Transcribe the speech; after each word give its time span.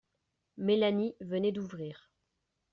Mélanie 0.57 1.13
venait 1.21 1.51
d'ouvrir. 1.51 2.09